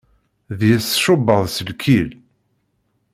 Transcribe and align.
Deg-s 0.59 0.85
tcubaḍ 0.89 1.43
s 1.55 1.57
lkil. 1.69 2.09